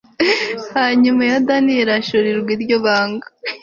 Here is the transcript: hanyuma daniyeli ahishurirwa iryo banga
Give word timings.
hanyuma 0.75 1.21
daniyeli 1.47 1.91
ahishurirwa 1.93 2.49
iryo 2.55 2.77
banga 2.85 3.27